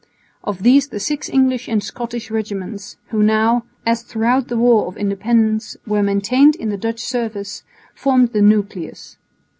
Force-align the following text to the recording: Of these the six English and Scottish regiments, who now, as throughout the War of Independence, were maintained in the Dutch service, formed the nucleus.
Of 0.43 0.63
these 0.63 0.87
the 0.87 0.99
six 0.99 1.29
English 1.29 1.67
and 1.67 1.83
Scottish 1.83 2.31
regiments, 2.31 2.97
who 3.09 3.21
now, 3.21 3.65
as 3.85 4.01
throughout 4.01 4.47
the 4.47 4.57
War 4.57 4.87
of 4.87 4.97
Independence, 4.97 5.77
were 5.85 6.01
maintained 6.01 6.55
in 6.55 6.69
the 6.69 6.75
Dutch 6.77 7.01
service, 7.01 7.61
formed 7.93 8.29
the 8.33 8.41
nucleus. 8.41 9.17